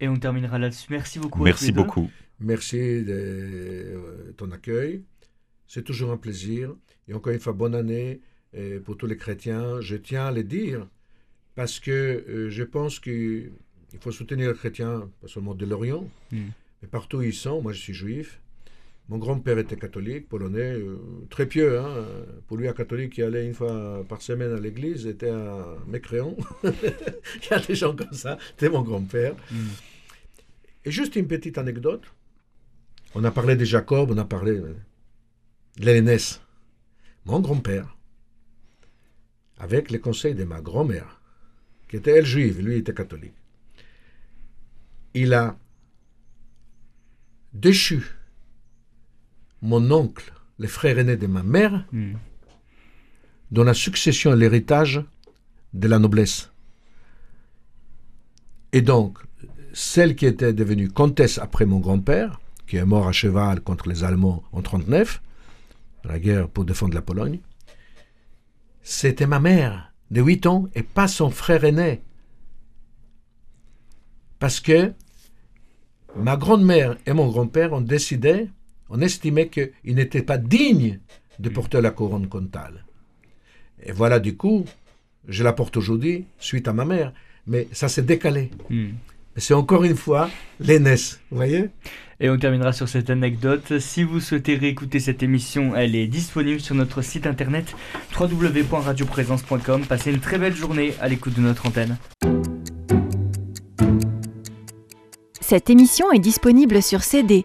[0.00, 0.86] Et on terminera là-dessus.
[0.90, 1.42] Merci beaucoup.
[1.42, 2.10] Merci beaucoup.
[2.40, 5.04] Merci de euh, ton accueil.
[5.66, 6.74] C'est toujours un plaisir.
[7.08, 8.20] Et encore une fois, bonne année
[8.56, 9.80] euh, pour tous les chrétiens.
[9.80, 10.86] Je tiens à le dire
[11.54, 13.50] parce que euh, je pense qu'il
[14.00, 16.48] faut soutenir les chrétiens, pas seulement de l'Orient, Mm.
[16.82, 17.62] mais partout où ils sont.
[17.62, 18.40] Moi, je suis juif.
[19.08, 20.98] Mon grand-père était catholique, polonais, euh,
[21.28, 21.78] très pieux.
[21.78, 22.06] Hein.
[22.46, 26.34] Pour lui, un catholique qui allait une fois par semaine à l'église était un mécréant.
[26.64, 28.38] Il y a des gens comme ça.
[28.50, 29.34] C'était mon grand-père.
[29.50, 29.56] Mm.
[30.86, 32.04] Et juste une petite anecdote.
[33.14, 34.74] On a parlé de Jacob, on a parlé de
[35.78, 36.40] l'Hélénès.
[37.26, 37.96] Mon grand-père,
[39.58, 41.20] avec les conseils de ma grand-mère,
[41.88, 43.34] qui était elle juive, lui était catholique,
[45.14, 45.56] il a
[47.52, 48.02] déchu
[49.64, 52.14] mon oncle, le frère aîné de ma mère, Mm.
[53.50, 55.02] dans la succession et l'héritage
[55.72, 56.50] de la noblesse.
[58.72, 59.18] Et donc,
[59.72, 64.04] celle qui était devenue comtesse après mon grand-père, qui est mort à cheval contre les
[64.04, 65.22] Allemands en 1939,
[66.04, 67.40] la guerre pour défendre la Pologne,
[68.82, 72.02] c'était ma mère de 8 ans et pas son frère aîné.
[74.38, 74.92] Parce que
[76.16, 78.50] ma grand-mère et mon grand-père ont décidé,
[78.90, 81.00] on estimait qu'ils n'étaient pas dignes
[81.38, 82.84] de porter la couronne comtale.
[83.82, 84.64] Et voilà, du coup,
[85.28, 87.12] je la porte aujourd'hui suite à ma mère.
[87.46, 88.50] Mais ça s'est décalé.
[88.70, 88.90] Mm.
[89.36, 90.30] C'est encore une fois
[90.60, 91.70] l'aînesse, vous voyez?
[92.20, 93.80] Et on terminera sur cette anecdote.
[93.80, 97.74] Si vous souhaitez réécouter cette émission, elle est disponible sur notre site internet
[98.18, 99.84] www.radioprésence.com.
[99.86, 101.98] Passez une très belle journée à l'écoute de notre antenne.
[105.40, 107.44] Cette émission est disponible sur CD.